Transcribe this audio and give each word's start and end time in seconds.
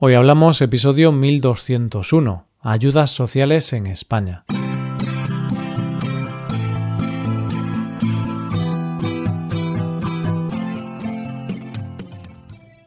Hoy 0.00 0.14
hablamos 0.14 0.60
episodio 0.60 1.10
1201, 1.10 2.46
Ayudas 2.60 3.10
sociales 3.10 3.72
en 3.72 3.88
España. 3.88 4.44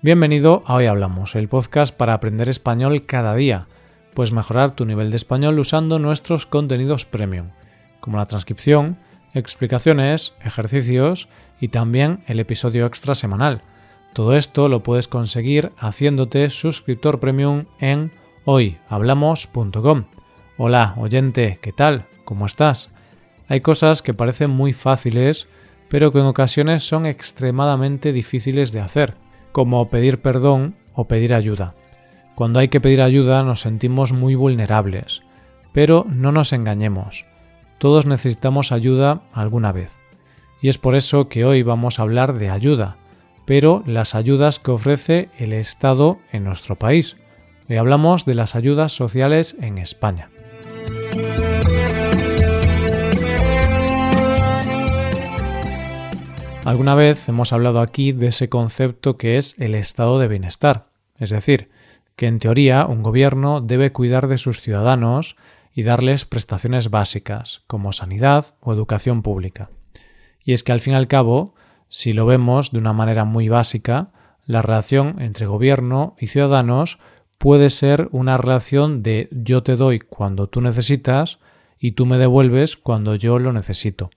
Bienvenido 0.02 0.64
a 0.66 0.76
Hoy 0.76 0.86
Hablamos, 0.86 1.36
el 1.36 1.50
podcast 1.50 1.94
para 1.94 2.14
aprender 2.14 2.48
español 2.48 3.06
cada 3.06 3.36
día. 3.36 3.68
Puedes 4.14 4.32
mejorar 4.32 4.72
tu 4.72 4.86
nivel 4.86 5.12
de 5.12 5.18
español 5.18 5.60
usando 5.60 6.00
nuestros 6.00 6.46
contenidos 6.46 7.06
premium, 7.06 7.50
como 8.00 8.20
la 8.20 8.26
transcripción, 8.26 8.96
explicaciones, 9.34 10.34
ejercicios 10.46 11.28
y 11.60 11.68
también 11.68 12.24
el 12.28 12.40
episodio 12.40 12.86
extra 12.86 13.16
semanal 13.16 13.64
todo 14.14 14.36
esto 14.36 14.68
lo 14.68 14.84
puedes 14.84 15.08
conseguir 15.08 15.72
haciéndote 15.78 16.50
suscriptor 16.50 17.20
premium 17.20 17.66
en 17.80 18.12
hoyhablamos.com. 18.46 20.06
Hola, 20.58 20.96
oyente, 20.98 21.60
¿qué 21.62 21.72
tal? 21.72 22.08
¿Cómo 22.26 22.46
estás? 22.46 22.92
Hay 23.48 23.62
cosas 23.62 24.02
que 24.02 24.14
parecen 24.14 24.50
muy 24.50 24.74
fáciles, 24.74 25.48
pero 25.90 26.12
que 26.12 26.20
en 26.20 26.26
ocasiones 26.26 26.84
son 26.84 27.06
extremadamente 27.06 28.14
difíciles 28.14 28.72
de 28.72 28.82
hacer, 28.82 29.16
como 29.52 29.90
pedir 29.90 30.22
perdón 30.22 30.76
o 30.94 31.08
pedir 31.08 31.34
ayuda. 31.34 31.76
Cuando 32.36 32.60
hay 32.60 32.68
que 32.68 32.82
pedir 32.82 33.02
ayuda 33.02 33.44
nos 33.44 33.62
sentimos 33.62 34.14
muy 34.14 34.36
vulnerables, 34.36 35.24
pero 35.74 36.06
no 36.10 36.32
nos 36.32 36.54
engañemos. 36.54 37.26
Todos 37.78 38.06
necesitamos 38.06 38.72
ayuda 38.72 39.24
alguna 39.34 39.72
vez. 39.72 39.92
Y 40.62 40.70
es 40.70 40.78
por 40.78 40.96
eso 40.96 41.28
que 41.28 41.46
hoy 41.46 41.64
vamos 41.64 41.98
a 41.98 42.04
hablar 42.04 42.38
de 42.38 42.50
ayuda, 42.50 42.98
pero 43.52 43.84
las 43.86 44.16
ayudas 44.16 44.60
que 44.60 44.72
ofrece 44.72 45.30
el 45.38 45.52
Estado 45.52 46.20
en 46.32 46.46
nuestro 46.46 46.78
país. 46.78 47.18
Hoy 47.70 47.76
hablamos 47.76 48.24
de 48.24 48.34
las 48.34 48.56
ayudas 48.56 48.94
sociales 48.94 49.58
en 49.60 49.78
España. 49.78 50.30
Alguna 56.64 56.96
vez 56.96 57.28
hemos 57.28 57.52
hablado 57.52 57.82
aquí 57.82 58.14
de 58.14 58.28
ese 58.28 58.48
concepto 58.48 59.18
que 59.18 59.38
es 59.38 59.60
el 59.60 59.76
estado 59.76 60.18
de 60.18 60.30
bienestar, 60.30 60.86
es 61.20 61.30
decir, 61.30 61.68
que 62.16 62.28
en 62.28 62.40
teoría 62.40 62.86
un 62.86 63.04
gobierno 63.04 63.60
debe 63.60 63.92
cuidar 63.92 64.30
de 64.30 64.38
sus 64.38 64.62
ciudadanos 64.62 65.36
y 65.74 65.84
darles 65.84 66.24
prestaciones 66.24 66.90
básicas, 66.90 67.64
como 67.68 67.92
sanidad 67.92 68.56
o 68.62 68.72
educación 68.72 69.22
pública. 69.22 69.72
Y 70.42 70.54
es 70.54 70.64
que 70.64 70.72
al 70.72 70.80
fin 70.80 70.94
y 70.94 70.96
al 70.96 71.10
cabo, 71.10 71.54
si 71.92 72.14
lo 72.14 72.26
vemos 72.26 72.72
de 72.72 72.78
una 72.78 72.94
manera 72.94 73.26
muy 73.26 73.50
básica, 73.50 74.12
la 74.46 74.62
relación 74.62 75.18
entre 75.20 75.46
gobierno 75.46 76.16
y 76.18 76.28
ciudadanos 76.28 77.00
puede 77.38 77.70
ser 77.70 78.08
una 78.14 78.38
relación 78.38 79.04
de 79.04 79.28
yo 79.32 79.62
te 79.62 79.76
doy 79.76 80.00
cuando 80.00 80.48
tú 80.48 80.62
necesitas 80.62 81.40
y 81.78 81.92
tú 81.92 82.06
me 82.06 82.18
devuelves 82.18 82.78
cuando 82.78 83.16
yo 83.16 83.40
lo 83.40 83.52
necesito. 83.52 84.10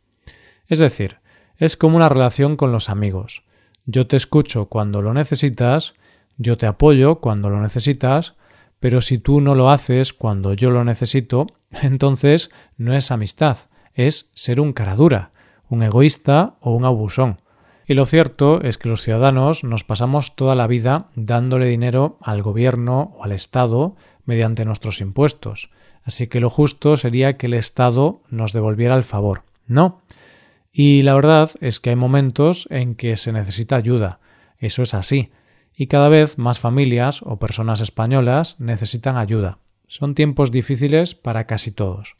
Es 0.68 0.78
decir, 0.78 1.16
es 1.56 1.76
como 1.76 1.96
una 1.96 2.08
relación 2.08 2.56
con 2.56 2.70
los 2.70 2.88
amigos. 2.88 3.42
Yo 3.86 4.06
te 4.06 4.14
escucho 4.14 4.66
cuando 4.66 5.02
lo 5.02 5.12
necesitas, 5.12 5.94
yo 6.36 6.56
te 6.56 6.66
apoyo 6.66 7.16
cuando 7.16 7.50
lo 7.50 7.60
necesitas, 7.60 8.34
pero 8.78 9.00
si 9.00 9.18
tú 9.18 9.40
no 9.40 9.56
lo 9.56 9.70
haces 9.70 10.12
cuando 10.12 10.54
yo 10.54 10.70
lo 10.70 10.84
necesito, 10.84 11.48
entonces 11.82 12.52
no 12.76 12.94
es 12.94 13.10
amistad, 13.10 13.56
es 13.94 14.30
ser 14.34 14.60
un 14.60 14.72
caradura, 14.72 15.32
un 15.68 15.82
egoísta 15.82 16.54
o 16.60 16.70
un 16.76 16.84
abusón. 16.84 17.38
Y 17.86 17.94
lo 17.94 18.06
cierto 18.06 18.62
es 18.62 18.78
que 18.78 18.88
los 18.88 19.02
ciudadanos 19.02 19.62
nos 19.62 19.84
pasamos 19.84 20.36
toda 20.36 20.54
la 20.54 20.66
vida 20.66 21.08
dándole 21.16 21.66
dinero 21.66 22.18
al 22.22 22.42
gobierno 22.42 23.14
o 23.16 23.24
al 23.24 23.32
Estado 23.32 23.94
mediante 24.24 24.64
nuestros 24.64 25.00
impuestos. 25.00 25.70
Así 26.02 26.26
que 26.26 26.40
lo 26.40 26.50
justo 26.50 26.96
sería 26.96 27.36
que 27.36 27.46
el 27.46 27.54
Estado 27.54 28.22
nos 28.30 28.52
devolviera 28.52 28.94
el 28.94 29.04
favor. 29.04 29.42
No. 29.66 30.02
Y 30.72 31.02
la 31.02 31.14
verdad 31.14 31.50
es 31.60 31.78
que 31.78 31.90
hay 31.90 31.96
momentos 31.96 32.66
en 32.70 32.94
que 32.94 33.16
se 33.16 33.32
necesita 33.32 33.76
ayuda. 33.76 34.18
Eso 34.58 34.82
es 34.82 34.94
así. 34.94 35.30
Y 35.76 35.86
cada 35.86 36.08
vez 36.08 36.38
más 36.38 36.60
familias 36.60 37.20
o 37.22 37.38
personas 37.38 37.80
españolas 37.80 38.56
necesitan 38.58 39.16
ayuda. 39.16 39.58
Son 39.86 40.14
tiempos 40.14 40.50
difíciles 40.50 41.14
para 41.14 41.46
casi 41.46 41.70
todos. 41.70 42.16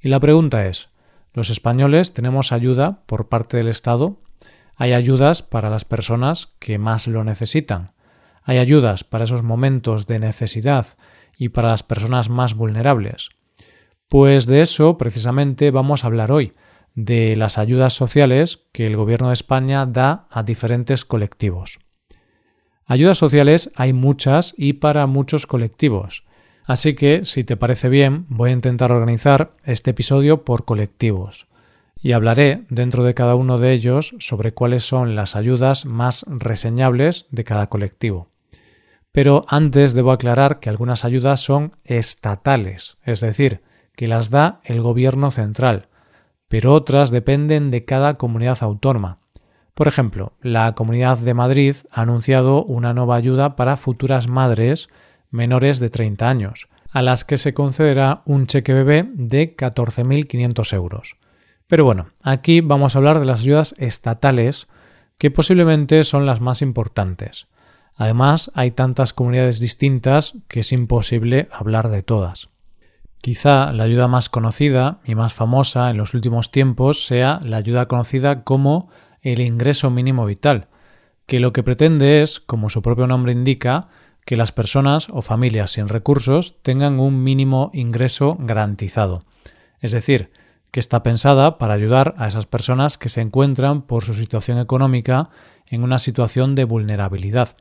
Y 0.00 0.08
la 0.08 0.20
pregunta 0.20 0.66
es, 0.66 0.88
¿los 1.32 1.50
españoles 1.50 2.12
tenemos 2.14 2.52
ayuda 2.52 3.02
por 3.06 3.28
parte 3.28 3.56
del 3.56 3.68
Estado? 3.68 4.18
Hay 4.76 4.92
ayudas 4.92 5.42
para 5.42 5.70
las 5.70 5.84
personas 5.84 6.54
que 6.58 6.78
más 6.78 7.06
lo 7.06 7.22
necesitan. 7.24 7.92
Hay 8.42 8.58
ayudas 8.58 9.04
para 9.04 9.24
esos 9.24 9.42
momentos 9.42 10.06
de 10.06 10.18
necesidad 10.18 10.86
y 11.36 11.50
para 11.50 11.68
las 11.68 11.82
personas 11.82 12.28
más 12.28 12.54
vulnerables. 12.54 13.30
Pues 14.08 14.46
de 14.46 14.62
eso 14.62 14.98
precisamente 14.98 15.70
vamos 15.70 16.04
a 16.04 16.08
hablar 16.08 16.32
hoy, 16.32 16.52
de 16.94 17.36
las 17.36 17.58
ayudas 17.58 17.94
sociales 17.94 18.66
que 18.72 18.86
el 18.86 18.96
Gobierno 18.96 19.28
de 19.28 19.34
España 19.34 19.86
da 19.86 20.26
a 20.30 20.42
diferentes 20.42 21.04
colectivos. 21.04 21.78
Ayudas 22.84 23.16
sociales 23.16 23.70
hay 23.74 23.92
muchas 23.92 24.54
y 24.56 24.74
para 24.74 25.06
muchos 25.06 25.46
colectivos. 25.46 26.24
Así 26.66 26.94
que, 26.94 27.24
si 27.24 27.44
te 27.44 27.56
parece 27.56 27.88
bien, 27.88 28.26
voy 28.28 28.50
a 28.50 28.54
intentar 28.54 28.92
organizar 28.92 29.56
este 29.64 29.92
episodio 29.92 30.44
por 30.44 30.64
colectivos 30.64 31.46
y 32.04 32.12
hablaré 32.12 32.66
dentro 32.68 33.02
de 33.02 33.14
cada 33.14 33.34
uno 33.34 33.56
de 33.56 33.72
ellos 33.72 34.14
sobre 34.18 34.52
cuáles 34.52 34.84
son 34.84 35.16
las 35.16 35.36
ayudas 35.36 35.86
más 35.86 36.26
reseñables 36.28 37.26
de 37.30 37.44
cada 37.44 37.68
colectivo. 37.68 38.28
Pero 39.10 39.46
antes 39.48 39.94
debo 39.94 40.12
aclarar 40.12 40.60
que 40.60 40.68
algunas 40.68 41.06
ayudas 41.06 41.40
son 41.40 41.76
estatales, 41.82 42.98
es 43.04 43.22
decir, 43.22 43.62
que 43.96 44.06
las 44.06 44.28
da 44.28 44.60
el 44.64 44.82
gobierno 44.82 45.30
central, 45.30 45.88
pero 46.46 46.74
otras 46.74 47.10
dependen 47.10 47.70
de 47.70 47.86
cada 47.86 48.18
comunidad 48.18 48.58
autónoma. 48.60 49.20
Por 49.72 49.88
ejemplo, 49.88 50.34
la 50.42 50.74
Comunidad 50.74 51.16
de 51.16 51.32
Madrid 51.32 51.74
ha 51.90 52.02
anunciado 52.02 52.64
una 52.64 52.92
nueva 52.92 53.16
ayuda 53.16 53.56
para 53.56 53.78
futuras 53.78 54.28
madres 54.28 54.90
menores 55.30 55.80
de 55.80 55.88
30 55.88 56.28
años, 56.28 56.68
a 56.92 57.00
las 57.00 57.24
que 57.24 57.38
se 57.38 57.54
concederá 57.54 58.20
un 58.26 58.46
cheque 58.46 58.74
bebé 58.74 59.08
de 59.14 59.56
14.500 59.56 60.74
euros. 60.74 61.16
Pero 61.66 61.84
bueno, 61.84 62.10
aquí 62.22 62.60
vamos 62.60 62.94
a 62.94 62.98
hablar 62.98 63.20
de 63.20 63.26
las 63.26 63.40
ayudas 63.40 63.74
estatales, 63.78 64.68
que 65.18 65.30
posiblemente 65.30 66.04
son 66.04 66.26
las 66.26 66.40
más 66.40 66.62
importantes. 66.62 67.46
Además, 67.96 68.50
hay 68.54 68.70
tantas 68.72 69.12
comunidades 69.12 69.60
distintas 69.60 70.34
que 70.48 70.60
es 70.60 70.72
imposible 70.72 71.48
hablar 71.52 71.90
de 71.90 72.02
todas. 72.02 72.48
Quizá 73.20 73.72
la 73.72 73.84
ayuda 73.84 74.08
más 74.08 74.28
conocida 74.28 75.00
y 75.04 75.14
más 75.14 75.32
famosa 75.32 75.88
en 75.90 75.96
los 75.96 76.12
últimos 76.12 76.50
tiempos 76.50 77.06
sea 77.06 77.40
la 77.42 77.56
ayuda 77.56 77.86
conocida 77.86 78.44
como 78.44 78.90
el 79.22 79.40
ingreso 79.40 79.90
mínimo 79.90 80.26
vital, 80.26 80.68
que 81.26 81.40
lo 81.40 81.52
que 81.52 81.62
pretende 81.62 82.22
es, 82.22 82.40
como 82.40 82.68
su 82.68 82.82
propio 82.82 83.06
nombre 83.06 83.32
indica, 83.32 83.88
que 84.26 84.36
las 84.36 84.52
personas 84.52 85.08
o 85.10 85.22
familias 85.22 85.70
sin 85.70 85.88
recursos 85.88 86.56
tengan 86.62 87.00
un 87.00 87.22
mínimo 87.22 87.70
ingreso 87.72 88.36
garantizado. 88.38 89.24
Es 89.80 89.92
decir, 89.92 90.30
que 90.74 90.80
está 90.80 91.04
pensada 91.04 91.56
para 91.56 91.74
ayudar 91.74 92.16
a 92.18 92.26
esas 92.26 92.46
personas 92.46 92.98
que 92.98 93.08
se 93.08 93.20
encuentran 93.20 93.82
por 93.82 94.02
su 94.02 94.12
situación 94.12 94.58
económica 94.58 95.30
en 95.68 95.84
una 95.84 96.00
situación 96.00 96.56
de 96.56 96.64
vulnerabilidad. 96.64 97.56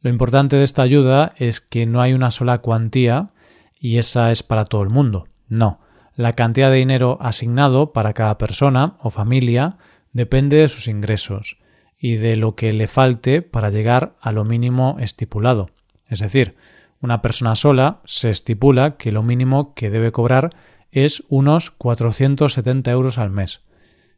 Lo 0.00 0.10
importante 0.10 0.56
de 0.56 0.64
esta 0.64 0.82
ayuda 0.82 1.34
es 1.36 1.60
que 1.60 1.86
no 1.86 2.00
hay 2.02 2.14
una 2.14 2.32
sola 2.32 2.58
cuantía 2.58 3.30
y 3.78 3.98
esa 3.98 4.32
es 4.32 4.42
para 4.42 4.64
todo 4.64 4.82
el 4.82 4.88
mundo. 4.88 5.28
No, 5.46 5.78
la 6.16 6.32
cantidad 6.32 6.72
de 6.72 6.78
dinero 6.78 7.16
asignado 7.20 7.92
para 7.92 8.12
cada 8.12 8.38
persona 8.38 8.96
o 8.98 9.10
familia 9.10 9.76
depende 10.12 10.56
de 10.56 10.68
sus 10.68 10.88
ingresos 10.88 11.58
y 11.96 12.16
de 12.16 12.34
lo 12.34 12.56
que 12.56 12.72
le 12.72 12.88
falte 12.88 13.42
para 13.42 13.70
llegar 13.70 14.16
a 14.20 14.32
lo 14.32 14.44
mínimo 14.44 14.96
estipulado. 14.98 15.70
Es 16.08 16.18
decir, 16.18 16.56
una 17.00 17.22
persona 17.22 17.54
sola 17.54 18.00
se 18.04 18.30
estipula 18.30 18.96
que 18.96 19.12
lo 19.12 19.22
mínimo 19.22 19.74
que 19.74 19.90
debe 19.90 20.10
cobrar 20.10 20.50
es 20.92 21.24
unos 21.28 21.70
470 21.70 22.90
euros 22.90 23.18
al 23.18 23.30
mes. 23.30 23.62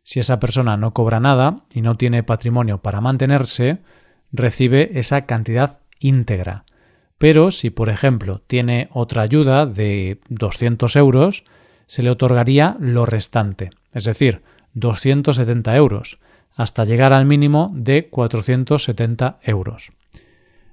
Si 0.02 0.20
esa 0.20 0.38
persona 0.38 0.76
no 0.76 0.92
cobra 0.92 1.20
nada 1.20 1.64
y 1.72 1.80
no 1.80 1.96
tiene 1.96 2.22
patrimonio 2.22 2.78
para 2.78 3.00
mantenerse, 3.00 3.78
recibe 4.32 4.98
esa 4.98 5.22
cantidad 5.22 5.78
íntegra. 6.00 6.64
Pero 7.16 7.50
si, 7.52 7.70
por 7.70 7.88
ejemplo, 7.88 8.42
tiene 8.46 8.88
otra 8.92 9.22
ayuda 9.22 9.64
de 9.64 10.20
200 10.28 10.96
euros, 10.96 11.44
se 11.86 12.02
le 12.02 12.10
otorgaría 12.10 12.76
lo 12.80 13.06
restante, 13.06 13.70
es 13.92 14.04
decir, 14.04 14.42
270 14.74 15.76
euros, 15.76 16.18
hasta 16.56 16.84
llegar 16.84 17.12
al 17.12 17.24
mínimo 17.24 17.72
de 17.74 18.08
470 18.08 19.38
euros. 19.42 19.92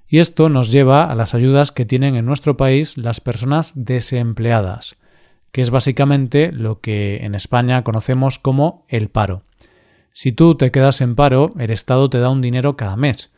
Y 0.08 0.20
esto 0.20 0.50
nos 0.50 0.72
lleva 0.72 1.06
a 1.06 1.16
las 1.16 1.34
ayudas 1.34 1.72
que 1.72 1.86
tienen 1.86 2.16
en 2.16 2.26
nuestro 2.26 2.58
país 2.58 2.98
las 2.98 3.22
personas 3.22 3.72
desempleadas, 3.76 4.98
que 5.52 5.62
es 5.62 5.70
básicamente 5.70 6.52
lo 6.52 6.80
que 6.80 7.26
en 7.26 7.36
España 7.36 7.84
conocemos 7.84 8.40
como 8.40 8.86
el 8.88 9.10
paro. 9.10 9.44
Si 10.14 10.32
tú 10.32 10.56
te 10.56 10.72
quedas 10.72 11.02
en 11.02 11.16
paro, 11.16 11.54
el 11.58 11.72
Estado 11.72 12.10
te 12.10 12.20
da 12.20 12.30
un 12.30 12.42
dinero 12.42 12.76
cada 12.76 12.96
mes, 12.96 13.34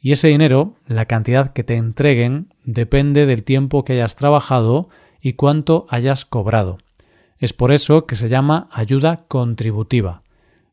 Y 0.00 0.12
ese 0.12 0.28
dinero, 0.28 0.76
la 0.86 1.06
cantidad 1.06 1.52
que 1.52 1.64
te 1.64 1.74
entreguen, 1.74 2.54
depende 2.64 3.26
del 3.26 3.42
tiempo 3.42 3.84
que 3.84 3.94
hayas 3.94 4.14
trabajado 4.14 4.88
y 5.20 5.32
cuánto 5.32 5.86
hayas 5.88 6.24
cobrado. 6.24 6.78
Es 7.36 7.52
por 7.52 7.72
eso 7.72 8.06
que 8.06 8.14
se 8.14 8.28
llama 8.28 8.68
ayuda 8.70 9.24
contributiva. 9.26 10.22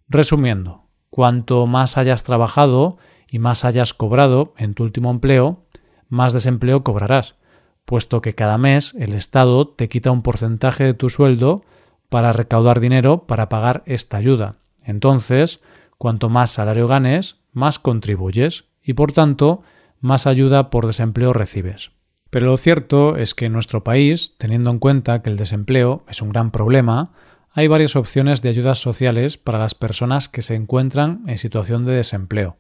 Resumiendo, 0.08 0.84
cuanto 1.10 1.66
más 1.66 1.98
hayas 1.98 2.24
trabajado 2.24 2.98
y 3.28 3.40
más 3.40 3.66
hayas 3.66 3.96
cobrado 3.96 4.54
en 4.58 4.76
tu 4.76 4.84
último 4.84 5.10
empleo, 5.10 5.66
más 6.08 6.34
desempleo 6.34 6.84
cobrarás, 6.84 7.36
puesto 7.86 8.22
que 8.22 8.34
cada 8.34 8.58
mes 8.58 8.96
el 9.00 9.14
Estado 9.14 9.68
te 9.68 9.90
quita 9.90 10.12
un 10.12 10.22
porcentaje 10.22 10.84
de 10.84 10.94
tu 10.94 11.10
sueldo 11.10 11.62
para 12.10 12.34
recaudar 12.34 12.80
dinero 12.80 13.26
para 13.26 13.50
pagar 13.50 13.84
esta 13.86 14.18
ayuda. 14.18 14.56
Entonces, 14.84 15.62
cuanto 15.98 16.30
más 16.30 16.52
salario 16.52 16.88
ganes, 16.88 17.38
más 17.54 17.80
contribuyes 17.80 18.66
y 18.84 18.94
por 18.94 19.12
tanto 19.12 19.62
más 20.00 20.28
ayuda 20.28 20.70
por 20.70 20.88
desempleo 20.88 21.34
recibes. 21.34 21.92
Pero 22.30 22.48
lo 22.48 22.58
cierto 22.58 23.18
es 23.18 23.34
que 23.34 23.46
en 23.46 23.54
nuestro 23.54 23.84
país, 23.84 24.36
teniendo 24.38 24.70
en 24.70 24.80
cuenta 24.80 25.22
que 25.22 25.30
el 25.30 25.38
desempleo 25.38 26.04
es 26.10 26.22
un 26.22 26.30
gran 26.30 26.52
problema, 26.52 27.12
hay 27.54 27.68
varias 27.68 27.96
opciones 27.96 28.42
de 28.42 28.50
ayudas 28.50 28.80
sociales 28.80 29.38
para 29.38 29.60
las 29.60 29.76
personas 29.76 30.28
que 30.28 30.42
se 30.42 30.56
encuentran 30.56 31.24
en 31.28 31.38
situación 31.38 31.86
de 31.86 31.94
desempleo. 31.94 32.58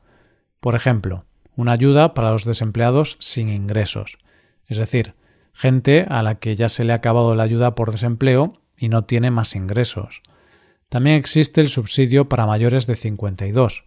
Por 0.61 0.75
ejemplo, 0.75 1.25
una 1.57 1.73
ayuda 1.73 2.13
para 2.13 2.31
los 2.31 2.45
desempleados 2.45 3.17
sin 3.19 3.49
ingresos, 3.49 4.17
es 4.67 4.77
decir, 4.77 5.13
gente 5.53 6.05
a 6.09 6.21
la 6.23 6.35
que 6.35 6.55
ya 6.55 6.69
se 6.69 6.83
le 6.83 6.93
ha 6.93 6.97
acabado 6.97 7.35
la 7.35 7.43
ayuda 7.43 7.75
por 7.75 7.91
desempleo 7.91 8.61
y 8.77 8.89
no 8.89 9.05
tiene 9.05 9.31
más 9.31 9.55
ingresos. 9.55 10.21
También 10.89 11.15
existe 11.15 11.61
el 11.61 11.69
subsidio 11.69 12.29
para 12.29 12.45
mayores 12.45 12.87
de 12.87 12.95
52, 12.95 13.85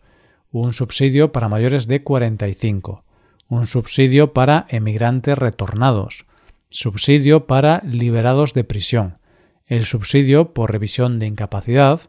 un 0.51 0.73
subsidio 0.73 1.33
para 1.33 1.49
mayores 1.49 1.87
de 1.87 2.03
45, 2.03 3.05
un 3.49 3.67
subsidio 3.67 4.33
para 4.33 4.67
emigrantes 4.69 5.37
retornados, 5.39 6.27
subsidio 6.71 7.47
para 7.47 7.81
liberados 7.85 8.55
de 8.55 8.65
prisión, 8.65 9.19
el 9.67 9.85
subsidio 9.85 10.55
por 10.55 10.73
revisión 10.73 11.19
de 11.19 11.27
incapacidad, 11.27 12.01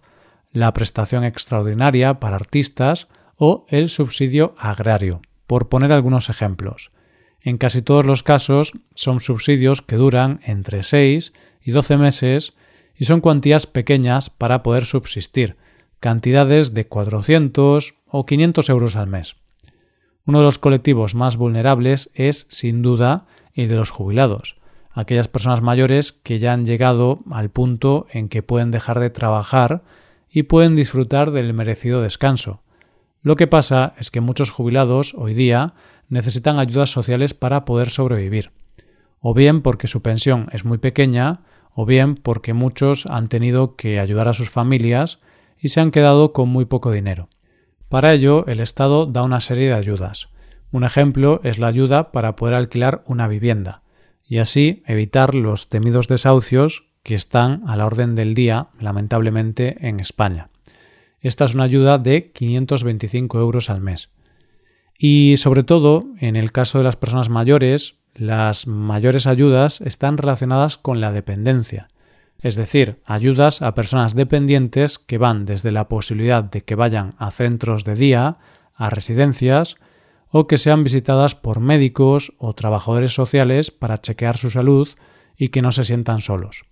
la 0.51 0.73
prestación 0.73 1.23
extraordinaria 1.23 2.19
para 2.19 2.37
artistas 2.37 3.07
o 3.37 3.65
el 3.69 3.89
subsidio 3.89 4.55
agrario, 4.57 5.21
por 5.47 5.69
poner 5.69 5.93
algunos 5.93 6.29
ejemplos. 6.29 6.89
En 7.41 7.57
casi 7.57 7.81
todos 7.81 8.05
los 8.05 8.23
casos 8.23 8.73
son 8.95 9.19
subsidios 9.19 9.81
que 9.81 9.95
duran 9.95 10.39
entre 10.43 10.83
6 10.83 11.33
y 11.61 11.71
12 11.71 11.97
meses 11.97 12.53
y 12.95 13.05
son 13.05 13.21
cuantías 13.21 13.65
pequeñas 13.65 14.29
para 14.29 14.61
poder 14.61 14.85
subsistir, 14.85 15.55
cantidades 15.99 16.73
de 16.73 16.87
400 16.87 17.95
o 18.07 18.25
500 18.25 18.69
euros 18.69 18.95
al 18.95 19.07
mes. 19.07 19.35
Uno 20.25 20.39
de 20.39 20.45
los 20.45 20.59
colectivos 20.59 21.15
más 21.15 21.37
vulnerables 21.37 22.11
es, 22.13 22.45
sin 22.49 22.81
duda, 22.81 23.25
el 23.53 23.69
de 23.69 23.75
los 23.75 23.89
jubilados, 23.89 24.57
aquellas 24.91 25.27
personas 25.27 25.61
mayores 25.61 26.11
que 26.11 26.39
ya 26.39 26.53
han 26.53 26.65
llegado 26.65 27.19
al 27.31 27.49
punto 27.49 28.05
en 28.11 28.29
que 28.29 28.43
pueden 28.43 28.71
dejar 28.71 28.99
de 28.99 29.09
trabajar 29.09 29.81
y 30.29 30.43
pueden 30.43 30.75
disfrutar 30.75 31.31
del 31.31 31.53
merecido 31.53 32.01
descanso. 32.01 32.61
Lo 33.21 33.35
que 33.35 33.47
pasa 33.47 33.93
es 33.97 34.11
que 34.11 34.21
muchos 34.21 34.51
jubilados 34.51 35.13
hoy 35.17 35.33
día 35.33 35.73
necesitan 36.09 36.59
ayudas 36.59 36.91
sociales 36.91 37.33
para 37.33 37.65
poder 37.65 37.89
sobrevivir, 37.89 38.51
o 39.19 39.33
bien 39.33 39.61
porque 39.61 39.87
su 39.87 40.01
pensión 40.01 40.47
es 40.51 40.65
muy 40.65 40.77
pequeña, 40.77 41.41
o 41.73 41.85
bien 41.85 42.15
porque 42.15 42.53
muchos 42.53 43.05
han 43.05 43.29
tenido 43.29 43.75
que 43.75 43.99
ayudar 43.99 44.27
a 44.27 44.33
sus 44.33 44.49
familias 44.49 45.19
y 45.57 45.69
se 45.69 45.79
han 45.79 45.91
quedado 45.91 46.33
con 46.33 46.49
muy 46.49 46.65
poco 46.65 46.91
dinero. 46.91 47.29
Para 47.89 48.13
ello, 48.13 48.45
el 48.47 48.59
Estado 48.59 49.05
da 49.05 49.23
una 49.23 49.39
serie 49.39 49.67
de 49.67 49.75
ayudas. 49.75 50.29
Un 50.71 50.83
ejemplo 50.83 51.41
es 51.43 51.57
la 51.57 51.67
ayuda 51.67 52.11
para 52.11 52.35
poder 52.35 52.55
alquilar 52.55 53.03
una 53.07 53.27
vivienda, 53.27 53.81
y 54.27 54.37
así 54.37 54.83
evitar 54.85 55.33
los 55.33 55.69
temidos 55.69 56.07
desahucios 56.07 56.85
que 57.03 57.15
están 57.15 57.63
a 57.67 57.75
la 57.75 57.85
orden 57.85 58.13
del 58.13 58.35
día, 58.35 58.67
lamentablemente, 58.79 59.87
en 59.87 59.99
España. 59.99 60.49
Esta 61.21 61.45
es 61.45 61.55
una 61.55 61.63
ayuda 61.63 61.97
de 61.97 62.31
525 62.31 63.39
euros 63.39 63.69
al 63.69 63.81
mes. 63.81 64.09
Y 65.01 65.37
sobre 65.37 65.63
todo, 65.63 66.07
en 66.19 66.35
el 66.35 66.51
caso 66.51 66.77
de 66.77 66.83
las 66.83 66.97
personas 66.97 67.29
mayores, 67.29 67.95
las 68.13 68.67
mayores 68.67 69.27
ayudas 69.27 69.79
están 69.79 70.17
relacionadas 70.17 70.77
con 70.77 70.99
la 70.99 71.13
dependencia, 71.13 71.87
es 72.41 72.55
decir, 72.55 72.99
ayudas 73.05 73.61
a 73.61 73.75
personas 73.75 74.13
dependientes 74.13 74.99
que 74.99 75.17
van 75.17 75.45
desde 75.45 75.71
la 75.71 75.87
posibilidad 75.87 76.43
de 76.43 76.61
que 76.61 76.75
vayan 76.75 77.15
a 77.17 77.31
centros 77.31 77.85
de 77.85 77.95
día, 77.95 78.39
a 78.75 78.89
residencias, 78.89 79.77
o 80.31 80.47
que 80.47 80.57
sean 80.57 80.83
visitadas 80.83 81.33
por 81.33 81.61
médicos 81.61 82.33
o 82.37 82.53
trabajadores 82.53 83.13
sociales 83.13 83.71
para 83.71 84.01
chequear 84.01 84.35
su 84.35 84.49
salud 84.49 84.89
y 85.37 85.47
que 85.47 85.61
no 85.61 85.71
se 85.71 85.85
sientan 85.85 86.19
solos. 86.19 86.65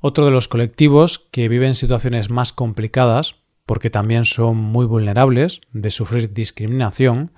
Otro 0.00 0.24
de 0.24 0.30
los 0.30 0.48
colectivos 0.48 1.28
que 1.30 1.48
viven 1.48 1.74
situaciones 1.74 2.30
más 2.30 2.54
complicadas, 2.54 3.36
porque 3.66 3.90
también 3.90 4.24
son 4.24 4.56
muy 4.56 4.86
vulnerables 4.86 5.60
de 5.72 5.90
sufrir 5.90 6.32
discriminación, 6.32 7.30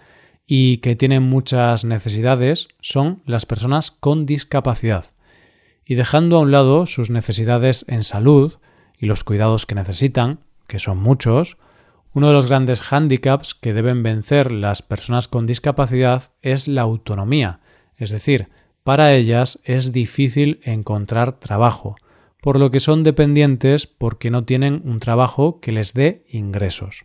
y 0.47 0.79
que 0.79 0.97
tienen 0.97 1.23
muchas 1.23 1.85
necesidades 1.85 2.69
son 2.81 3.23
las 3.25 3.47
personas 3.47 3.91
con 3.91 4.27
discapacidad. 4.27 5.07
Y 5.85 5.95
dejando 5.95 6.37
a 6.37 6.41
un 6.41 6.51
lado 6.51 6.87
sus 6.87 7.11
necesidades 7.11 7.85
en 7.89 8.05
salud 8.05 8.55
y 8.99 9.07
los 9.07 9.25
cuidados 9.25 9.67
que 9.67 9.75
necesitan, 9.75 10.41
que 10.67 10.79
son 10.79 10.99
muchos, 10.99 11.57
uno 12.13 12.29
de 12.29 12.33
los 12.33 12.47
grandes 12.47 12.81
hándicaps 12.81 13.55
que 13.55 13.75
deben 13.75 14.03
vencer 14.03 14.51
las 14.51 14.83
personas 14.83 15.29
con 15.29 15.47
discapacidad 15.47 16.31
es 16.43 16.69
la 16.69 16.83
autonomía, 16.83 17.61
es 17.97 18.11
decir, 18.11 18.49
para 18.85 19.15
ellas 19.15 19.59
es 19.65 19.93
difícil 19.93 20.61
encontrar 20.63 21.41
trabajo, 21.41 21.97
por 22.41 22.59
lo 22.59 22.71
que 22.71 22.81
son 22.81 23.03
dependientes 23.03 23.87
porque 23.87 24.31
no 24.31 24.45
tienen 24.45 24.83
un 24.85 25.01
trabajo 25.01 25.61
que 25.61 25.73
les 25.73 25.95
dé 25.95 26.25
ingresos. 26.29 27.05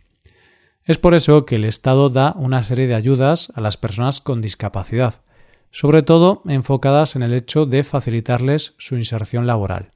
Es 0.90 0.98
por 0.98 1.14
eso 1.14 1.46
que 1.46 1.54
el 1.54 1.66
Estado 1.66 2.10
da 2.10 2.34
una 2.36 2.64
serie 2.64 2.88
de 2.88 2.96
ayudas 2.96 3.52
a 3.54 3.60
las 3.60 3.76
personas 3.76 4.20
con 4.20 4.40
discapacidad, 4.40 5.22
sobre 5.70 6.02
todo 6.02 6.42
enfocadas 6.48 7.14
en 7.14 7.22
el 7.22 7.32
hecho 7.32 7.64
de 7.64 7.84
facilitarles 7.84 8.74
su 8.76 8.96
inserción 8.96 9.46
laboral. 9.46 9.90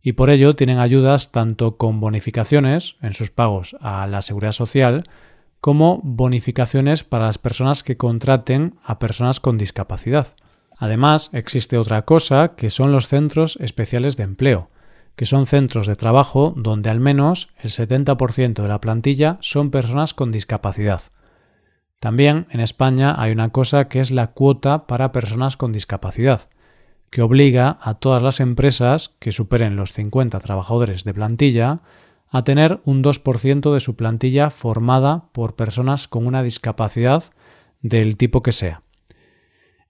Y 0.00 0.12
por 0.12 0.30
ello 0.30 0.56
tienen 0.56 0.78
ayudas 0.78 1.30
tanto 1.30 1.76
con 1.76 2.00
bonificaciones 2.00 2.96
en 3.02 3.12
sus 3.12 3.30
pagos 3.30 3.76
a 3.82 4.06
la 4.06 4.22
seguridad 4.22 4.52
social, 4.52 5.04
como 5.60 6.00
bonificaciones 6.02 7.04
para 7.04 7.26
las 7.26 7.36
personas 7.36 7.82
que 7.82 7.98
contraten 7.98 8.76
a 8.82 8.98
personas 8.98 9.40
con 9.40 9.58
discapacidad. 9.58 10.28
Además, 10.78 11.28
existe 11.34 11.76
otra 11.76 12.06
cosa 12.06 12.54
que 12.56 12.70
son 12.70 12.92
los 12.92 13.08
centros 13.08 13.58
especiales 13.60 14.16
de 14.16 14.22
empleo, 14.22 14.70
que 15.16 15.26
son 15.26 15.46
centros 15.46 15.86
de 15.86 15.96
trabajo 15.96 16.54
donde 16.56 16.90
al 16.90 17.00
menos 17.00 17.48
el 17.58 17.70
70% 17.70 18.62
de 18.62 18.68
la 18.68 18.80
plantilla 18.80 19.38
son 19.40 19.70
personas 19.70 20.14
con 20.14 20.32
discapacidad. 20.32 21.02
También 22.00 22.46
en 22.50 22.60
España 22.60 23.14
hay 23.18 23.32
una 23.32 23.50
cosa 23.50 23.88
que 23.88 24.00
es 24.00 24.10
la 24.10 24.32
cuota 24.32 24.86
para 24.86 25.12
personas 25.12 25.56
con 25.56 25.72
discapacidad, 25.72 26.48
que 27.10 27.22
obliga 27.22 27.78
a 27.80 27.94
todas 27.94 28.22
las 28.22 28.40
empresas 28.40 29.14
que 29.20 29.32
superen 29.32 29.76
los 29.76 29.92
50 29.92 30.38
trabajadores 30.40 31.04
de 31.04 31.14
plantilla 31.14 31.80
a 32.28 32.42
tener 32.42 32.80
un 32.84 33.02
2% 33.02 33.72
de 33.72 33.80
su 33.80 33.94
plantilla 33.94 34.50
formada 34.50 35.28
por 35.32 35.54
personas 35.54 36.08
con 36.08 36.26
una 36.26 36.42
discapacidad 36.42 37.24
del 37.80 38.16
tipo 38.16 38.42
que 38.42 38.50
sea. 38.50 38.83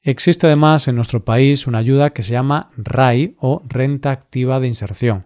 Existe 0.07 0.47
además 0.47 0.87
en 0.87 0.97
nuestro 0.97 1.25
país 1.25 1.67
una 1.67 1.79
ayuda 1.79 2.11
que 2.11 2.23
se 2.23 2.33
llama 2.33 2.71
RAI 2.77 3.37
o 3.41 3.63
Renta 3.67 4.11
Activa 4.11 4.61
de 4.61 4.67
Inserción, 4.67 5.25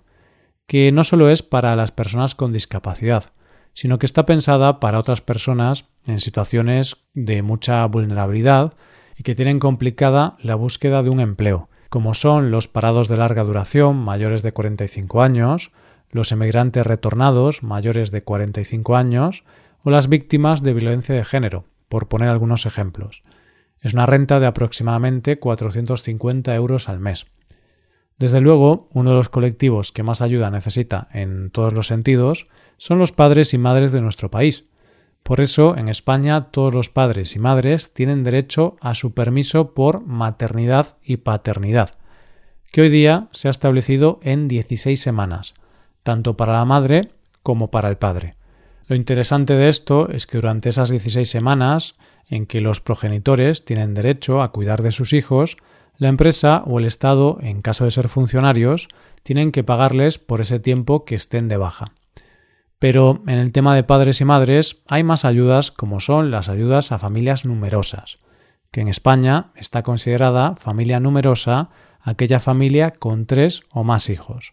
que 0.68 0.92
no 0.92 1.02
solo 1.02 1.30
es 1.30 1.42
para 1.42 1.74
las 1.74 1.90
personas 1.90 2.36
con 2.36 2.52
discapacidad, 2.52 3.32
sino 3.74 3.98
que 3.98 4.06
está 4.06 4.24
pensada 4.24 4.78
para 4.78 5.00
otras 5.00 5.20
personas 5.20 5.86
en 6.06 6.20
situaciones 6.20 6.96
de 7.12 7.42
mucha 7.42 7.84
vulnerabilidad 7.86 8.74
y 9.16 9.24
que 9.24 9.34
tienen 9.34 9.58
complicada 9.58 10.36
la 10.40 10.54
búsqueda 10.54 11.02
de 11.02 11.10
un 11.10 11.18
empleo, 11.18 11.68
como 11.90 12.14
son 12.14 12.52
los 12.52 12.68
parados 12.68 13.08
de 13.08 13.16
larga 13.16 13.42
duración 13.42 13.96
mayores 13.96 14.42
de 14.42 14.52
45 14.52 15.22
años, 15.22 15.72
los 16.12 16.30
emigrantes 16.30 16.86
retornados 16.86 17.64
mayores 17.64 18.12
de 18.12 18.22
45 18.22 18.94
años 18.94 19.42
o 19.82 19.90
las 19.90 20.08
víctimas 20.08 20.62
de 20.62 20.72
violencia 20.72 21.16
de 21.16 21.24
género, 21.24 21.64
por 21.88 22.06
poner 22.06 22.28
algunos 22.28 22.64
ejemplos. 22.64 23.24
Es 23.80 23.94
una 23.94 24.06
renta 24.06 24.40
de 24.40 24.46
aproximadamente 24.46 25.38
450 25.38 26.54
euros 26.54 26.88
al 26.88 27.00
mes. 27.00 27.26
Desde 28.18 28.40
luego, 28.40 28.88
uno 28.92 29.10
de 29.10 29.16
los 29.16 29.28
colectivos 29.28 29.92
que 29.92 30.02
más 30.02 30.22
ayuda 30.22 30.50
necesita 30.50 31.08
en 31.12 31.50
todos 31.50 31.72
los 31.72 31.86
sentidos 31.86 32.48
son 32.76 32.98
los 32.98 33.12
padres 33.12 33.54
y 33.54 33.58
madres 33.58 33.92
de 33.92 34.00
nuestro 34.00 34.30
país. 34.30 34.64
Por 35.22 35.40
eso, 35.40 35.76
en 35.76 35.88
España, 35.88 36.50
todos 36.50 36.74
los 36.74 36.90
padres 36.90 37.36
y 37.36 37.38
madres 37.38 37.92
tienen 37.92 38.24
derecho 38.24 38.76
a 38.80 38.94
su 38.94 39.12
permiso 39.14 39.72
por 39.72 40.04
maternidad 40.04 40.96
y 41.02 41.18
paternidad, 41.18 41.90
que 42.72 42.80
hoy 42.82 42.88
día 42.88 43.28
se 43.32 43.48
ha 43.48 43.50
establecido 43.50 44.18
en 44.22 44.48
16 44.48 45.00
semanas, 45.00 45.54
tanto 46.02 46.36
para 46.36 46.54
la 46.54 46.64
madre 46.64 47.12
como 47.42 47.70
para 47.70 47.88
el 47.88 47.98
padre. 47.98 48.36
Lo 48.88 48.96
interesante 48.96 49.54
de 49.54 49.68
esto 49.68 50.08
es 50.08 50.26
que 50.26 50.38
durante 50.38 50.70
esas 50.70 50.88
16 50.88 51.28
semanas 51.28 51.94
en 52.28 52.46
que 52.46 52.60
los 52.60 52.80
progenitores 52.80 53.64
tienen 53.64 53.94
derecho 53.94 54.42
a 54.42 54.52
cuidar 54.52 54.82
de 54.82 54.92
sus 54.92 55.12
hijos, 55.12 55.56
la 55.96 56.08
empresa 56.08 56.62
o 56.66 56.78
el 56.78 56.84
Estado, 56.84 57.38
en 57.40 57.62
caso 57.62 57.84
de 57.84 57.90
ser 57.90 58.08
funcionarios, 58.08 58.88
tienen 59.22 59.50
que 59.50 59.64
pagarles 59.64 60.18
por 60.18 60.40
ese 60.40 60.60
tiempo 60.60 61.04
que 61.04 61.14
estén 61.14 61.48
de 61.48 61.56
baja. 61.56 61.92
Pero 62.78 63.22
en 63.26 63.38
el 63.38 63.50
tema 63.50 63.74
de 63.74 63.82
padres 63.82 64.20
y 64.20 64.24
madres 64.24 64.82
hay 64.86 65.02
más 65.02 65.24
ayudas 65.24 65.72
como 65.72 65.98
son 65.98 66.30
las 66.30 66.48
ayudas 66.48 66.92
a 66.92 66.98
familias 66.98 67.44
numerosas, 67.44 68.18
que 68.70 68.80
en 68.80 68.88
España 68.88 69.50
está 69.56 69.82
considerada 69.82 70.54
familia 70.56 71.00
numerosa 71.00 71.70
aquella 72.00 72.38
familia 72.38 72.92
con 72.92 73.26
tres 73.26 73.62
o 73.72 73.82
más 73.82 74.08
hijos. 74.08 74.52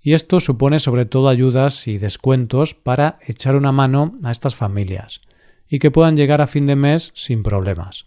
Y 0.00 0.12
esto 0.12 0.38
supone 0.40 0.78
sobre 0.78 1.04
todo 1.04 1.28
ayudas 1.28 1.88
y 1.88 1.98
descuentos 1.98 2.74
para 2.74 3.18
echar 3.26 3.56
una 3.56 3.72
mano 3.72 4.18
a 4.22 4.30
estas 4.30 4.54
familias 4.54 5.20
y 5.70 5.78
que 5.78 5.92
puedan 5.92 6.16
llegar 6.16 6.42
a 6.42 6.48
fin 6.48 6.66
de 6.66 6.76
mes 6.76 7.12
sin 7.14 7.42
problemas. 7.42 8.06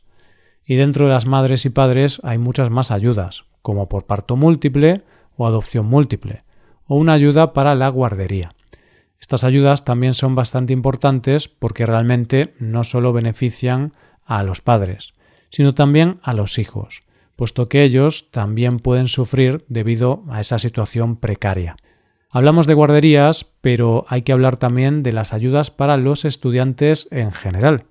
Y 0.65 0.75
dentro 0.75 1.07
de 1.07 1.13
las 1.13 1.25
madres 1.25 1.65
y 1.65 1.69
padres 1.69 2.19
hay 2.23 2.37
muchas 2.37 2.69
más 2.69 2.91
ayudas, 2.91 3.45
como 3.61 3.89
por 3.89 4.05
parto 4.05 4.35
múltiple 4.35 5.01
o 5.37 5.47
adopción 5.47 5.85
múltiple, 5.85 6.43
o 6.85 6.97
una 6.97 7.13
ayuda 7.13 7.53
para 7.53 7.73
la 7.73 7.89
guardería. 7.89 8.53
Estas 9.19 9.45
ayudas 9.45 9.85
también 9.85 10.13
son 10.13 10.35
bastante 10.35 10.73
importantes 10.73 11.47
porque 11.47 11.85
realmente 11.85 12.53
no 12.59 12.83
solo 12.83 13.13
benefician 13.13 13.93
a 14.25 14.43
los 14.43 14.61
padres, 14.61 15.13
sino 15.49 15.73
también 15.73 16.19
a 16.21 16.33
los 16.33 16.59
hijos, 16.59 17.03
puesto 17.37 17.69
que 17.69 17.83
ellos 17.83 18.29
también 18.31 18.79
pueden 18.79 19.07
sufrir 19.07 19.63
debido 19.69 20.23
a 20.29 20.41
esa 20.41 20.59
situación 20.59 21.15
precaria. 21.15 21.77
Hablamos 22.35 22.65
de 22.65 22.73
guarderías, 22.73 23.45
pero 23.61 24.05
hay 24.07 24.23
que 24.23 24.31
hablar 24.31 24.57
también 24.57 25.03
de 25.03 25.11
las 25.11 25.33
ayudas 25.33 25.69
para 25.69 25.97
los 25.97 26.25
estudiantes 26.25 27.07
en 27.11 27.31
general. 27.31 27.85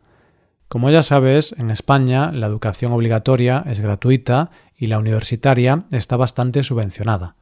Como 0.67 0.91
ya 0.91 1.05
sabes, 1.05 1.55
en 1.59 1.71
España 1.71 2.33
la 2.33 2.49
educación 2.49 2.91
obligatoria 2.91 3.63
es 3.69 3.79
gratuita 3.79 4.51
y 4.77 4.89
la 4.89 4.99
universitaria 4.99 5.85
está 5.93 6.17
bastante 6.17 6.65
subvencionada. 6.65 7.37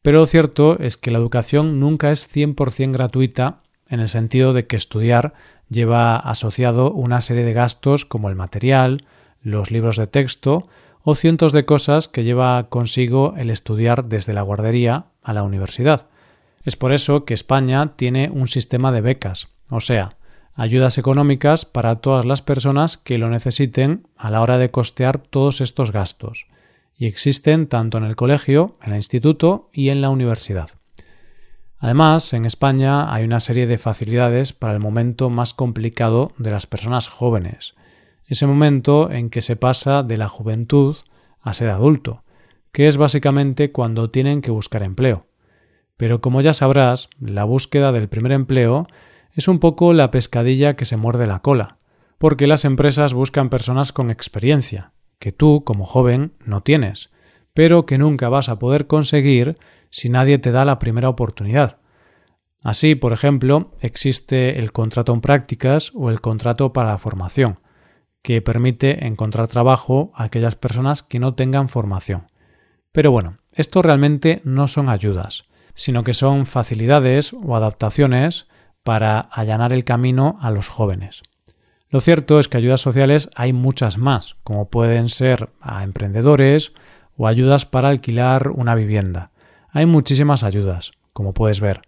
Pero 0.00 0.20
lo 0.20 0.26
cierto 0.26 0.78
es 0.78 0.96
que 0.96 1.10
la 1.10 1.18
educación 1.18 1.78
nunca 1.78 2.10
es 2.10 2.26
100% 2.34 2.90
gratuita 2.90 3.60
en 3.90 4.00
el 4.00 4.08
sentido 4.08 4.54
de 4.54 4.66
que 4.66 4.76
estudiar 4.76 5.34
lleva 5.68 6.16
asociado 6.16 6.90
una 6.90 7.20
serie 7.20 7.44
de 7.44 7.52
gastos 7.52 8.06
como 8.06 8.30
el 8.30 8.34
material, 8.34 9.02
los 9.42 9.70
libros 9.70 9.98
de 9.98 10.06
texto 10.06 10.66
o 11.02 11.14
cientos 11.16 11.52
de 11.52 11.66
cosas 11.66 12.08
que 12.08 12.24
lleva 12.24 12.70
consigo 12.70 13.34
el 13.36 13.50
estudiar 13.50 14.06
desde 14.06 14.32
la 14.32 14.40
guardería 14.40 15.08
a 15.22 15.34
la 15.34 15.42
universidad. 15.42 16.06
Es 16.66 16.74
por 16.74 16.92
eso 16.92 17.24
que 17.24 17.32
España 17.32 17.94
tiene 17.94 18.28
un 18.28 18.48
sistema 18.48 18.90
de 18.90 19.00
becas, 19.00 19.48
o 19.70 19.78
sea, 19.78 20.16
ayudas 20.56 20.98
económicas 20.98 21.64
para 21.64 22.00
todas 22.00 22.24
las 22.24 22.42
personas 22.42 22.98
que 22.98 23.18
lo 23.18 23.30
necesiten 23.30 24.08
a 24.16 24.30
la 24.30 24.42
hora 24.42 24.58
de 24.58 24.72
costear 24.72 25.18
todos 25.18 25.60
estos 25.60 25.92
gastos 25.92 26.48
y 26.98 27.06
existen 27.06 27.68
tanto 27.68 27.98
en 27.98 28.04
el 28.04 28.16
colegio, 28.16 28.76
en 28.82 28.90
el 28.90 28.96
instituto 28.96 29.70
y 29.72 29.90
en 29.90 30.00
la 30.00 30.10
universidad. 30.10 30.70
Además, 31.78 32.32
en 32.32 32.46
España 32.46 33.14
hay 33.14 33.24
una 33.24 33.38
serie 33.38 33.68
de 33.68 33.78
facilidades 33.78 34.52
para 34.52 34.72
el 34.72 34.80
momento 34.80 35.30
más 35.30 35.54
complicado 35.54 36.32
de 36.36 36.50
las 36.50 36.66
personas 36.66 37.08
jóvenes, 37.08 37.76
ese 38.26 38.48
momento 38.48 39.12
en 39.12 39.30
que 39.30 39.40
se 39.40 39.54
pasa 39.54 40.02
de 40.02 40.16
la 40.16 40.26
juventud 40.26 40.96
a 41.42 41.52
ser 41.52 41.70
adulto, 41.70 42.24
que 42.72 42.88
es 42.88 42.96
básicamente 42.96 43.70
cuando 43.70 44.10
tienen 44.10 44.40
que 44.40 44.50
buscar 44.50 44.82
empleo. 44.82 45.26
Pero 45.96 46.20
como 46.20 46.40
ya 46.40 46.52
sabrás, 46.52 47.08
la 47.18 47.44
búsqueda 47.44 47.92
del 47.92 48.08
primer 48.08 48.32
empleo 48.32 48.86
es 49.32 49.48
un 49.48 49.58
poco 49.58 49.92
la 49.92 50.10
pescadilla 50.10 50.76
que 50.76 50.84
se 50.84 50.96
muerde 50.96 51.26
la 51.26 51.40
cola, 51.40 51.78
porque 52.18 52.46
las 52.46 52.64
empresas 52.64 53.14
buscan 53.14 53.48
personas 53.48 53.92
con 53.92 54.10
experiencia, 54.10 54.92
que 55.18 55.32
tú, 55.32 55.62
como 55.64 55.84
joven, 55.84 56.32
no 56.44 56.62
tienes, 56.62 57.10
pero 57.54 57.86
que 57.86 57.98
nunca 57.98 58.28
vas 58.28 58.48
a 58.48 58.58
poder 58.58 58.86
conseguir 58.86 59.58
si 59.90 60.10
nadie 60.10 60.38
te 60.38 60.52
da 60.52 60.64
la 60.64 60.78
primera 60.78 61.08
oportunidad. 61.08 61.78
Así, 62.62 62.94
por 62.94 63.12
ejemplo, 63.12 63.72
existe 63.80 64.58
el 64.58 64.72
contrato 64.72 65.14
en 65.14 65.20
prácticas 65.20 65.92
o 65.94 66.10
el 66.10 66.20
contrato 66.20 66.72
para 66.72 66.90
la 66.90 66.98
formación, 66.98 67.60
que 68.22 68.42
permite 68.42 69.06
encontrar 69.06 69.48
trabajo 69.48 70.10
a 70.14 70.24
aquellas 70.24 70.56
personas 70.56 71.02
que 71.02 71.20
no 71.20 71.34
tengan 71.34 71.68
formación. 71.68 72.26
Pero 72.92 73.10
bueno, 73.10 73.38
esto 73.52 73.82
realmente 73.82 74.40
no 74.44 74.66
son 74.68 74.88
ayudas, 74.88 75.46
sino 75.76 76.02
que 76.02 76.14
son 76.14 76.46
facilidades 76.46 77.32
o 77.32 77.54
adaptaciones 77.54 78.48
para 78.82 79.20
allanar 79.20 79.72
el 79.72 79.84
camino 79.84 80.38
a 80.40 80.50
los 80.50 80.68
jóvenes. 80.68 81.22
Lo 81.88 82.00
cierto 82.00 82.40
es 82.40 82.48
que 82.48 82.56
ayudas 82.56 82.80
sociales 82.80 83.30
hay 83.36 83.52
muchas 83.52 83.98
más, 83.98 84.36
como 84.42 84.68
pueden 84.68 85.08
ser 85.08 85.50
a 85.60 85.84
emprendedores 85.84 86.72
o 87.16 87.28
ayudas 87.28 87.66
para 87.66 87.90
alquilar 87.90 88.48
una 88.50 88.74
vivienda. 88.74 89.30
Hay 89.70 89.86
muchísimas 89.86 90.42
ayudas, 90.42 90.92
como 91.12 91.32
puedes 91.32 91.60
ver, 91.60 91.82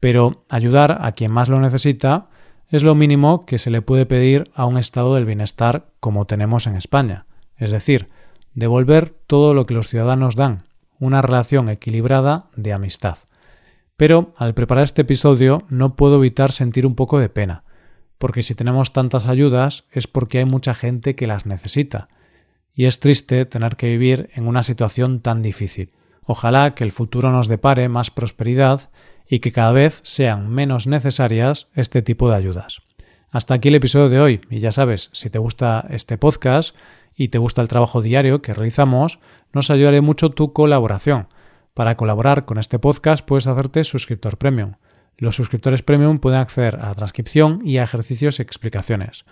pero 0.00 0.44
ayudar 0.48 0.98
a 1.02 1.12
quien 1.12 1.30
más 1.30 1.48
lo 1.48 1.60
necesita 1.60 2.28
es 2.68 2.82
lo 2.82 2.94
mínimo 2.94 3.46
que 3.46 3.58
se 3.58 3.70
le 3.70 3.82
puede 3.82 4.06
pedir 4.06 4.50
a 4.54 4.66
un 4.66 4.78
estado 4.78 5.14
del 5.14 5.24
bienestar 5.24 5.86
como 6.00 6.26
tenemos 6.26 6.66
en 6.66 6.76
España, 6.76 7.26
es 7.56 7.70
decir, 7.70 8.06
devolver 8.54 9.10
todo 9.10 9.54
lo 9.54 9.66
que 9.66 9.74
los 9.74 9.88
ciudadanos 9.88 10.34
dan, 10.34 10.65
una 10.98 11.22
relación 11.22 11.68
equilibrada 11.68 12.50
de 12.56 12.72
amistad. 12.72 13.18
Pero 13.96 14.34
al 14.36 14.54
preparar 14.54 14.84
este 14.84 15.02
episodio 15.02 15.64
no 15.68 15.96
puedo 15.96 16.16
evitar 16.16 16.52
sentir 16.52 16.86
un 16.86 16.94
poco 16.94 17.18
de 17.18 17.28
pena, 17.28 17.64
porque 18.18 18.42
si 18.42 18.54
tenemos 18.54 18.92
tantas 18.92 19.26
ayudas 19.26 19.84
es 19.90 20.06
porque 20.06 20.38
hay 20.38 20.44
mucha 20.44 20.74
gente 20.74 21.14
que 21.14 21.26
las 21.26 21.46
necesita. 21.46 22.08
Y 22.72 22.84
es 22.84 23.00
triste 23.00 23.46
tener 23.46 23.76
que 23.76 23.88
vivir 23.88 24.30
en 24.34 24.46
una 24.46 24.62
situación 24.62 25.20
tan 25.20 25.40
difícil. 25.40 25.92
Ojalá 26.22 26.74
que 26.74 26.84
el 26.84 26.92
futuro 26.92 27.30
nos 27.30 27.48
depare 27.48 27.88
más 27.88 28.10
prosperidad 28.10 28.90
y 29.28 29.40
que 29.40 29.52
cada 29.52 29.72
vez 29.72 30.00
sean 30.04 30.50
menos 30.50 30.86
necesarias 30.86 31.68
este 31.74 32.02
tipo 32.02 32.28
de 32.28 32.36
ayudas. 32.36 32.82
Hasta 33.30 33.54
aquí 33.54 33.68
el 33.68 33.74
episodio 33.74 34.08
de 34.08 34.20
hoy 34.20 34.40
y 34.50 34.60
ya 34.60 34.72
sabes, 34.72 35.10
si 35.12 35.30
te 35.30 35.38
gusta 35.38 35.86
este 35.90 36.18
podcast 36.18 36.76
y 37.16 37.28
te 37.28 37.38
gusta 37.38 37.62
el 37.62 37.68
trabajo 37.68 38.02
diario 38.02 38.42
que 38.42 38.54
realizamos, 38.54 39.18
nos 39.52 39.70
ayudaré 39.70 40.02
mucho 40.02 40.30
tu 40.30 40.52
colaboración. 40.52 41.28
Para 41.74 41.96
colaborar 41.96 42.44
con 42.44 42.58
este 42.58 42.78
podcast 42.78 43.24
puedes 43.24 43.46
hacerte 43.46 43.84
suscriptor 43.84 44.36
premium. 44.38 44.74
Los 45.18 45.34
suscriptores 45.34 45.82
premium 45.82 46.18
pueden 46.18 46.40
acceder 46.40 46.76
a 46.76 46.88
la 46.88 46.94
transcripción 46.94 47.60
y 47.64 47.78
a 47.78 47.82
ejercicios 47.82 48.38
y 48.38 48.42
explicaciones. 48.42 49.24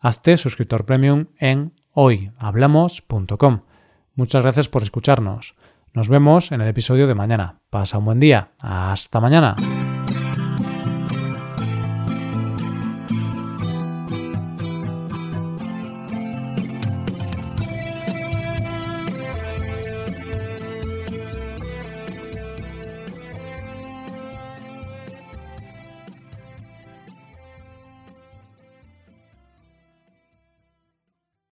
Hazte 0.00 0.36
suscriptor 0.36 0.84
premium 0.84 1.26
en 1.38 1.72
hoyhablamos.com. 1.92 3.62
Muchas 4.14 4.42
gracias 4.42 4.68
por 4.68 4.82
escucharnos. 4.82 5.54
Nos 5.94 6.08
vemos 6.08 6.52
en 6.52 6.60
el 6.60 6.68
episodio 6.68 7.06
de 7.06 7.14
mañana. 7.14 7.60
Pasa 7.70 7.98
un 7.98 8.06
buen 8.06 8.20
día. 8.20 8.50
Hasta 8.60 9.20
mañana. 9.20 9.56